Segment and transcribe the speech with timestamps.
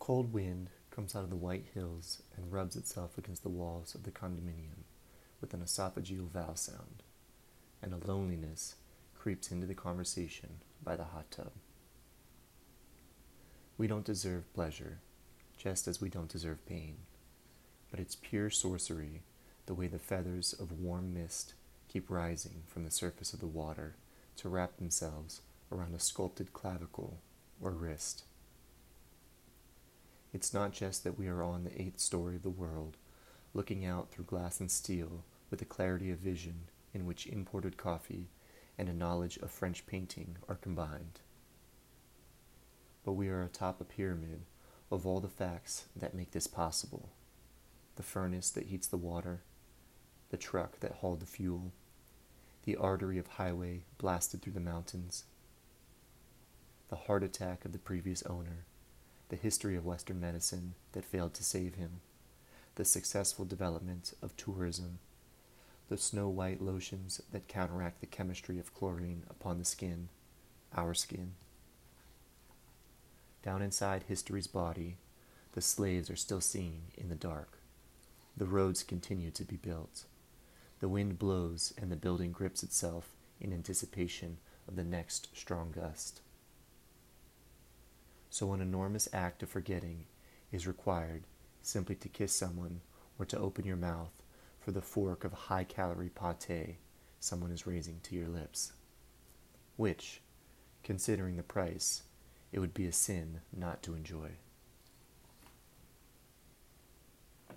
[0.00, 4.02] cold wind comes out of the white hills and rubs itself against the walls of
[4.02, 4.84] the condominium
[5.40, 7.02] with an esophageal vowel sound,
[7.82, 8.76] and a loneliness
[9.14, 11.52] creeps into the conversation by the hot tub.
[13.76, 15.00] We don't deserve pleasure,
[15.58, 16.96] just as we don't deserve pain,
[17.90, 19.22] but it's pure sorcery
[19.66, 21.52] the way the feathers of warm mist
[21.88, 23.96] keep rising from the surface of the water
[24.36, 27.18] to wrap themselves around a sculpted clavicle
[27.60, 28.24] or wrist.
[30.32, 32.96] It's not just that we are on the eighth story of the world,
[33.52, 38.28] looking out through glass and steel with a clarity of vision in which imported coffee
[38.78, 41.20] and a knowledge of French painting are combined.
[43.04, 44.42] But we are atop a pyramid
[44.90, 47.10] of all the facts that make this possible
[47.96, 49.42] the furnace that heats the water,
[50.30, 51.72] the truck that hauled the fuel,
[52.64, 55.24] the artery of highway blasted through the mountains,
[56.88, 58.64] the heart attack of the previous owner,
[59.30, 62.00] the history of Western medicine that failed to save him,
[62.74, 64.98] the successful development of tourism,
[65.88, 70.08] the snow white lotions that counteract the chemistry of chlorine upon the skin,
[70.76, 71.32] our skin.
[73.42, 74.98] Down inside history's body,
[75.52, 77.58] the slaves are still seeing in the dark.
[78.36, 80.04] The roads continue to be built.
[80.80, 86.20] The wind blows and the building grips itself in anticipation of the next strong gust.
[88.40, 90.06] So, an enormous act of forgetting
[90.50, 91.24] is required
[91.60, 92.80] simply to kiss someone
[93.18, 94.22] or to open your mouth
[94.60, 96.78] for the fork of high calorie pate
[97.18, 98.72] someone is raising to your lips.
[99.76, 100.22] Which,
[100.82, 102.04] considering the price,
[102.50, 104.30] it would be a sin not to enjoy.